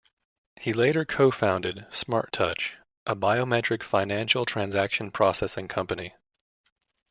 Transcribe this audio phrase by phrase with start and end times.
[0.59, 2.73] He later co-founded SmartTouch,
[3.05, 6.15] a biometric financial transaction processing company.